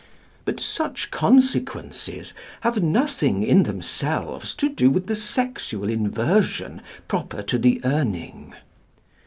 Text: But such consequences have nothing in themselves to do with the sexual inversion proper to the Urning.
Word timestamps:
But 0.45 0.59
such 0.59 1.11
consequences 1.11 2.33
have 2.61 2.81
nothing 2.81 3.43
in 3.43 3.61
themselves 3.61 4.55
to 4.55 4.67
do 4.67 4.89
with 4.89 5.05
the 5.05 5.15
sexual 5.15 5.91
inversion 5.91 6.81
proper 7.07 7.43
to 7.43 7.59
the 7.59 7.79
Urning. 7.85 8.55